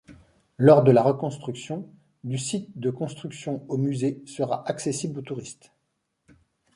[0.57, 1.87] Lors de la reconstruction,
[2.23, 5.73] du site de construction au musée sera accessible aux touristes.